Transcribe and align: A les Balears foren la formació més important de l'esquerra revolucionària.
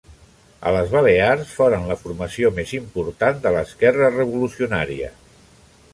A 0.67 0.71
les 0.75 0.87
Balears 0.93 1.51
foren 1.57 1.85
la 1.91 1.97
formació 2.05 2.51
més 2.61 2.73
important 2.79 3.45
de 3.45 3.55
l'esquerra 3.57 4.11
revolucionària. 4.17 5.13